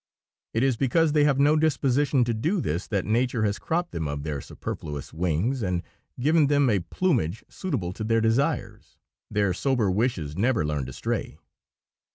[0.55, 4.07] It is because they have no disposition to do this, that Nature has cropped them
[4.07, 5.83] of their superfluous wings and
[6.19, 8.97] given them a plumage suitable to their desires.
[9.29, 11.37] "Their sober wishes never learn to stray."